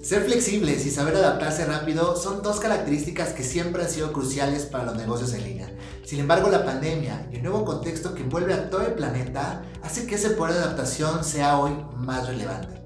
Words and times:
Ser 0.00 0.22
flexibles 0.22 0.86
y 0.86 0.90
saber 0.90 1.16
adaptarse 1.16 1.64
rápido 1.64 2.14
son 2.14 2.40
dos 2.40 2.60
características 2.60 3.30
que 3.30 3.42
siempre 3.42 3.82
han 3.82 3.90
sido 3.90 4.12
cruciales 4.12 4.64
para 4.64 4.84
los 4.84 4.96
negocios 4.96 5.34
en 5.34 5.42
línea. 5.42 5.72
Sin 6.04 6.20
embargo, 6.20 6.48
la 6.48 6.64
pandemia 6.64 7.28
y 7.32 7.36
el 7.36 7.42
nuevo 7.42 7.64
contexto 7.64 8.14
que 8.14 8.22
envuelve 8.22 8.54
a 8.54 8.70
todo 8.70 8.82
el 8.82 8.92
planeta 8.92 9.64
hace 9.82 10.06
que 10.06 10.14
ese 10.14 10.30
poder 10.30 10.54
de 10.54 10.60
adaptación 10.60 11.24
sea 11.24 11.58
hoy 11.58 11.72
más 11.96 12.28
relevante. 12.28 12.80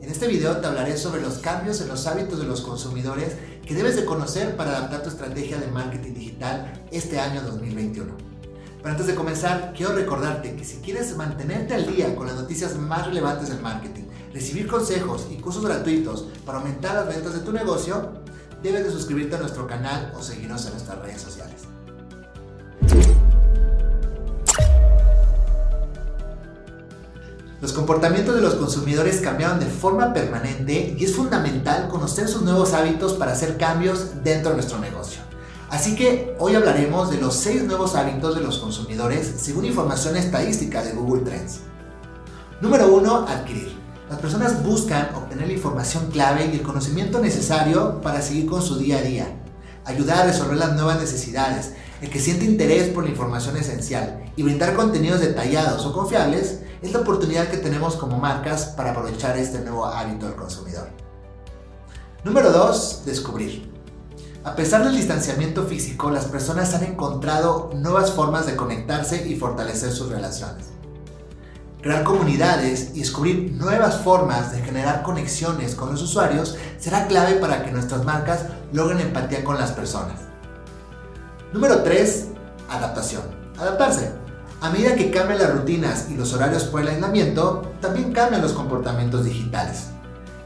En 0.00 0.10
este 0.10 0.26
video 0.26 0.56
te 0.56 0.66
hablaré 0.66 0.96
sobre 0.96 1.22
los 1.22 1.38
cambios 1.38 1.80
en 1.80 1.86
los 1.86 2.08
hábitos 2.08 2.40
de 2.40 2.46
los 2.46 2.60
consumidores 2.62 3.36
que 3.64 3.74
debes 3.74 3.94
de 3.94 4.04
conocer 4.04 4.56
para 4.56 4.76
adaptar 4.76 5.04
tu 5.04 5.10
estrategia 5.10 5.58
de 5.58 5.68
marketing 5.68 6.12
digital 6.12 6.84
este 6.90 7.20
año 7.20 7.40
2021. 7.42 8.16
Pero 8.78 8.90
antes 8.90 9.06
de 9.06 9.14
comenzar, 9.14 9.72
quiero 9.76 9.92
recordarte 9.92 10.56
que 10.56 10.64
si 10.64 10.78
quieres 10.78 11.16
mantenerte 11.16 11.74
al 11.74 11.86
día 11.86 12.16
con 12.16 12.26
las 12.26 12.34
noticias 12.34 12.76
más 12.76 13.06
relevantes 13.06 13.48
del 13.48 13.60
marketing, 13.60 14.02
recibir 14.32 14.66
consejos 14.66 15.26
y 15.30 15.36
cursos 15.36 15.64
gratuitos 15.64 16.26
para 16.46 16.58
aumentar 16.58 16.94
las 16.94 17.08
ventas 17.08 17.34
de 17.34 17.40
tu 17.40 17.52
negocio, 17.52 18.12
debes 18.62 18.84
de 18.84 18.90
suscribirte 18.90 19.36
a 19.36 19.40
nuestro 19.40 19.66
canal 19.66 20.12
o 20.16 20.22
seguirnos 20.22 20.64
en 20.66 20.72
nuestras 20.72 20.98
redes 21.00 21.20
sociales. 21.20 21.62
Los 27.60 27.72
comportamientos 27.72 28.34
de 28.34 28.40
los 28.40 28.56
consumidores 28.56 29.20
cambiaron 29.20 29.60
de 29.60 29.66
forma 29.66 30.12
permanente 30.12 30.96
y 30.98 31.04
es 31.04 31.14
fundamental 31.14 31.88
conocer 31.88 32.26
sus 32.26 32.42
nuevos 32.42 32.72
hábitos 32.72 33.12
para 33.12 33.32
hacer 33.32 33.56
cambios 33.56 34.24
dentro 34.24 34.50
de 34.50 34.56
nuestro 34.56 34.80
negocio. 34.80 35.20
Así 35.70 35.94
que 35.94 36.34
hoy 36.40 36.56
hablaremos 36.56 37.10
de 37.10 37.18
los 37.20 37.36
6 37.36 37.62
nuevos 37.64 37.94
hábitos 37.94 38.34
de 38.34 38.40
los 38.40 38.58
consumidores 38.58 39.34
según 39.38 39.64
información 39.64 40.16
estadística 40.16 40.82
de 40.82 40.92
Google 40.92 41.22
Trends. 41.22 41.60
Número 42.60 42.92
1. 42.92 43.26
Adquirir. 43.28 43.81
Personas 44.22 44.62
buscan 44.62 45.16
obtener 45.16 45.48
la 45.48 45.54
información 45.54 46.08
clave 46.12 46.46
y 46.46 46.54
el 46.54 46.62
conocimiento 46.62 47.18
necesario 47.18 48.00
para 48.02 48.22
seguir 48.22 48.46
con 48.46 48.62
su 48.62 48.78
día 48.78 48.98
a 48.98 49.02
día, 49.02 49.26
ayudar 49.84 50.18
a 50.20 50.26
resolver 50.26 50.56
las 50.56 50.74
nuevas 50.74 51.00
necesidades, 51.00 51.72
el 52.00 52.08
que 52.08 52.20
siente 52.20 52.44
interés 52.44 52.90
por 52.90 53.02
la 53.02 53.10
información 53.10 53.56
esencial 53.56 54.22
y 54.36 54.44
brindar 54.44 54.76
contenidos 54.76 55.20
detallados 55.20 55.84
o 55.84 55.92
confiables 55.92 56.60
es 56.82 56.92
la 56.92 57.00
oportunidad 57.00 57.48
que 57.48 57.56
tenemos 57.56 57.96
como 57.96 58.16
marcas 58.16 58.66
para 58.66 58.92
aprovechar 58.92 59.36
este 59.36 59.58
nuevo 59.58 59.86
hábito 59.86 60.26
del 60.26 60.36
consumidor. 60.36 60.86
Número 62.22 62.52
2. 62.52 63.02
Descubrir. 63.04 63.72
A 64.44 64.54
pesar 64.54 64.84
del 64.84 64.94
distanciamiento 64.94 65.64
físico, 65.64 66.12
las 66.12 66.26
personas 66.26 66.74
han 66.74 66.84
encontrado 66.84 67.70
nuevas 67.74 68.12
formas 68.12 68.46
de 68.46 68.54
conectarse 68.54 69.26
y 69.28 69.34
fortalecer 69.34 69.90
sus 69.90 70.10
relaciones. 70.10 70.66
Crear 71.82 72.04
comunidades 72.04 72.90
y 72.94 73.00
descubrir 73.00 73.50
nuevas 73.54 74.02
formas 74.02 74.52
de 74.52 74.62
generar 74.62 75.02
conexiones 75.02 75.74
con 75.74 75.90
los 75.90 76.00
usuarios 76.00 76.56
será 76.78 77.08
clave 77.08 77.34
para 77.34 77.64
que 77.64 77.72
nuestras 77.72 78.04
marcas 78.04 78.46
logren 78.72 79.00
empatía 79.00 79.42
con 79.42 79.58
las 79.58 79.72
personas. 79.72 80.20
Número 81.52 81.82
3. 81.82 82.28
Adaptación. 82.70 83.22
Adaptarse. 83.58 84.12
A 84.60 84.70
medida 84.70 84.94
que 84.94 85.10
cambian 85.10 85.40
las 85.40 85.52
rutinas 85.52 86.06
y 86.08 86.14
los 86.14 86.32
horarios 86.32 86.62
por 86.64 86.82
el 86.82 86.88
aislamiento, 86.88 87.72
también 87.80 88.12
cambian 88.12 88.42
los 88.42 88.52
comportamientos 88.52 89.24
digitales. 89.24 89.86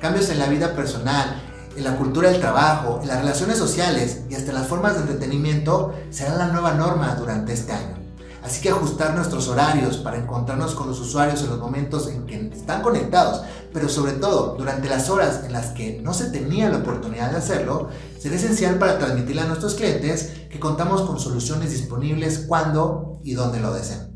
Cambios 0.00 0.28
en 0.28 0.38
la 0.38 0.46
vida 0.46 0.76
personal, 0.76 1.42
en 1.76 1.82
la 1.82 1.96
cultura 1.96 2.30
del 2.30 2.40
trabajo, 2.40 3.00
en 3.02 3.08
las 3.08 3.18
relaciones 3.18 3.58
sociales 3.58 4.20
y 4.30 4.36
hasta 4.36 4.52
las 4.52 4.68
formas 4.68 4.94
de 4.94 5.00
entretenimiento 5.00 5.94
serán 6.10 6.38
la 6.38 6.46
nueva 6.46 6.74
norma 6.74 7.16
durante 7.16 7.54
este 7.54 7.72
año. 7.72 8.03
Así 8.44 8.60
que 8.60 8.68
ajustar 8.68 9.14
nuestros 9.14 9.48
horarios 9.48 9.96
para 9.96 10.18
encontrarnos 10.18 10.74
con 10.74 10.86
los 10.86 11.00
usuarios 11.00 11.42
en 11.42 11.48
los 11.48 11.58
momentos 11.58 12.08
en 12.08 12.26
que 12.26 12.50
están 12.54 12.82
conectados, 12.82 13.40
pero 13.72 13.88
sobre 13.88 14.12
todo 14.12 14.54
durante 14.58 14.86
las 14.86 15.08
horas 15.08 15.44
en 15.46 15.52
las 15.54 15.68
que 15.68 16.02
no 16.02 16.12
se 16.12 16.26
tenía 16.26 16.68
la 16.68 16.78
oportunidad 16.78 17.30
de 17.30 17.38
hacerlo, 17.38 17.88
será 18.18 18.36
esencial 18.36 18.78
para 18.78 18.98
transmitirle 18.98 19.40
a 19.40 19.46
nuestros 19.46 19.74
clientes 19.74 20.42
que 20.50 20.60
contamos 20.60 21.00
con 21.02 21.18
soluciones 21.18 21.70
disponibles 21.70 22.44
cuando 22.46 23.18
y 23.24 23.32
donde 23.32 23.60
lo 23.60 23.72
deseen. 23.72 24.14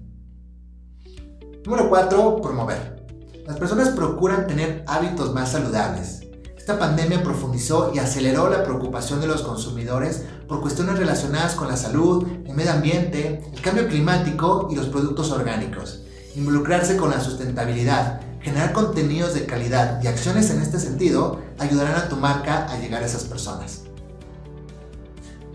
Número 1.64 1.88
4. 1.88 2.42
Promover. 2.42 3.06
Las 3.47 3.56
personas 3.56 3.88
procuran 3.88 4.47
tener 4.47 4.84
hábitos 4.86 5.32
más 5.32 5.52
saludables, 5.52 6.27
esta 6.68 6.80
pandemia 6.80 7.22
profundizó 7.22 7.92
y 7.94 7.98
aceleró 7.98 8.50
la 8.50 8.62
preocupación 8.62 9.22
de 9.22 9.26
los 9.26 9.40
consumidores 9.40 10.24
por 10.46 10.60
cuestiones 10.60 10.98
relacionadas 10.98 11.54
con 11.54 11.66
la 11.66 11.78
salud, 11.78 12.26
el 12.44 12.54
medio 12.54 12.72
ambiente, 12.72 13.42
el 13.50 13.60
cambio 13.62 13.88
climático 13.88 14.68
y 14.70 14.74
los 14.74 14.88
productos 14.88 15.30
orgánicos. 15.30 16.02
Involucrarse 16.36 16.98
con 16.98 17.08
la 17.08 17.22
sustentabilidad, 17.22 18.20
generar 18.42 18.74
contenidos 18.74 19.32
de 19.32 19.46
calidad 19.46 20.02
y 20.02 20.08
acciones 20.08 20.50
en 20.50 20.60
este 20.60 20.78
sentido 20.78 21.40
ayudarán 21.58 21.94
a 21.94 22.10
tu 22.10 22.16
marca 22.16 22.66
a 22.66 22.78
llegar 22.78 23.02
a 23.02 23.06
esas 23.06 23.24
personas. 23.24 23.84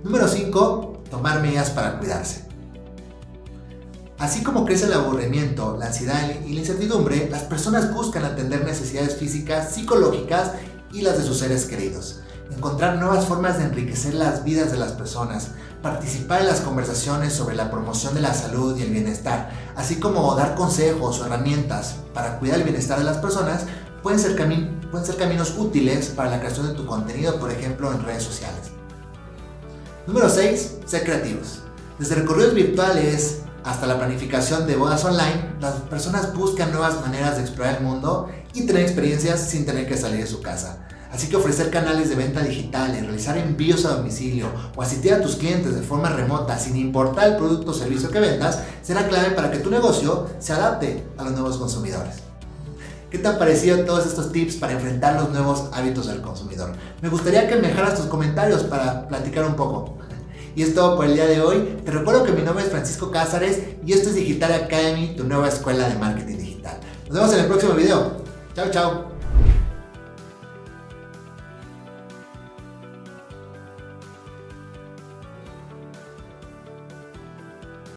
Número 0.04 0.28
5. 0.28 1.04
Tomar 1.12 1.44
medidas 1.44 1.70
para 1.70 2.00
cuidarse. 2.00 2.46
Así 4.18 4.42
como 4.42 4.66
crece 4.66 4.86
el 4.88 4.94
aburrimiento, 4.94 5.78
la 5.78 5.88
ansiedad 5.88 6.32
y 6.44 6.54
la 6.54 6.62
incertidumbre, 6.62 7.30
las 7.30 7.44
personas 7.44 7.94
buscan 7.94 8.26
atender 8.26 8.66
necesidades 8.66 9.18
físicas, 9.18 9.76
psicológicas 9.76 10.54
y 10.94 11.02
las 11.02 11.18
de 11.18 11.24
sus 11.24 11.40
seres 11.40 11.66
queridos. 11.66 12.20
Encontrar 12.56 12.98
nuevas 12.98 13.26
formas 13.26 13.58
de 13.58 13.66
enriquecer 13.66 14.14
las 14.14 14.44
vidas 14.44 14.72
de 14.72 14.78
las 14.78 14.92
personas, 14.92 15.50
participar 15.82 16.42
en 16.42 16.48
las 16.48 16.62
conversaciones 16.62 17.34
sobre 17.34 17.56
la 17.56 17.72
promoción 17.72 18.14
de 18.14 18.22
la 18.22 18.34
salud 18.34 18.78
y 18.78 18.84
el 18.84 18.92
bienestar, 18.92 19.52
así 19.76 19.96
como 20.00 20.36
dar 20.36 20.56
consejos 20.56 21.20
o 21.20 21.26
herramientas 21.26 21.96
para 22.14 22.40
cuidar 22.40 22.60
el 22.60 22.64
bienestar 22.64 23.00
de 23.00 23.06
las 23.06 23.18
personas, 23.18 23.66
pueden 24.04 24.20
ser, 24.20 24.36
pueden 24.92 25.06
ser 25.06 25.18
caminos 25.18 25.56
útiles 25.58 26.08
para 26.10 26.30
la 26.30 26.40
creación 26.40 26.68
de 26.68 26.74
tu 26.74 26.86
contenido, 26.86 27.40
por 27.40 27.52
ejemplo, 27.52 27.92
en 27.92 28.04
redes 28.04 28.24
sociales. 28.24 28.72
Número 30.06 30.30
6. 30.30 30.80
Ser 30.86 31.04
creativos. 31.06 31.60
Desde 31.98 32.16
recorridos 32.16 32.54
virtuales 32.54 33.40
hasta 33.64 33.88
la 33.88 33.98
planificación 33.98 34.68
de 34.68 34.76
bodas 34.76 35.06
online, 35.06 35.56
las 35.62 35.76
personas 35.76 36.34
buscan 36.34 36.72
nuevas 36.72 37.00
maneras 37.02 37.38
de 37.38 37.44
explorar 37.44 37.78
el 37.78 37.84
mundo 37.84 38.30
y 38.54 38.66
tener 38.66 38.84
experiencias 38.84 39.50
sin 39.50 39.66
tener 39.66 39.88
que 39.88 39.98
salir 39.98 40.20
de 40.20 40.28
su 40.28 40.42
casa. 40.42 40.83
Así 41.14 41.28
que 41.28 41.36
ofrecer 41.36 41.70
canales 41.70 42.10
de 42.10 42.16
venta 42.16 42.42
digitales, 42.42 43.04
realizar 43.04 43.38
envíos 43.38 43.86
a 43.86 43.98
domicilio 43.98 44.48
o 44.76 44.82
asistir 44.82 45.14
a 45.14 45.22
tus 45.22 45.36
clientes 45.36 45.76
de 45.76 45.84
forma 45.84 46.10
remota 46.10 46.58
sin 46.58 46.76
importar 46.76 47.30
el 47.30 47.36
producto 47.38 47.70
o 47.70 47.74
servicio 47.74 48.10
que 48.10 48.20
vendas 48.20 48.60
será 48.82 49.08
clave 49.08 49.30
para 49.32 49.52
que 49.52 49.60
tu 49.60 49.70
negocio 49.70 50.28
se 50.40 50.54
adapte 50.54 51.04
a 51.18 51.24
los 51.24 51.34
nuevos 51.34 51.58
consumidores. 51.58 52.16
¿Qué 53.12 53.20
te 53.20 53.28
han 53.28 53.38
parecido 53.38 53.86
todos 53.86 54.08
estos 54.08 54.32
tips 54.32 54.56
para 54.56 54.74
enfrentar 54.74 55.22
los 55.22 55.30
nuevos 55.30 55.66
hábitos 55.74 56.08
del 56.08 56.22
consumidor? 56.22 56.72
Me 57.00 57.10
gustaría 57.10 57.48
que 57.48 57.58
me 57.58 57.68
dejaras 57.68 57.96
tus 57.96 58.08
comentarios 58.08 58.64
para 58.64 59.08
platicar 59.08 59.46
un 59.46 59.56
poco. 59.56 60.00
Y 60.56 60.64
es 60.64 60.74
todo 60.74 60.96
por 60.96 61.06
el 61.06 61.14
día 61.14 61.28
de 61.28 61.40
hoy. 61.42 61.78
Te 61.86 61.92
recuerdo 61.92 62.24
que 62.24 62.32
mi 62.32 62.42
nombre 62.42 62.64
es 62.64 62.72
Francisco 62.72 63.12
Cázares 63.12 63.60
y 63.86 63.94
esto 63.94 64.10
es 64.10 64.16
Digital 64.16 64.54
Academy, 64.54 65.16
tu 65.16 65.26
nueva 65.26 65.48
escuela 65.48 65.88
de 65.88 65.96
marketing 65.96 66.38
digital. 66.38 66.80
Nos 67.08 67.14
vemos 67.14 67.34
en 67.34 67.40
el 67.42 67.46
próximo 67.46 67.74
video. 67.74 68.18
Chao, 68.56 68.72
chao. 68.72 69.13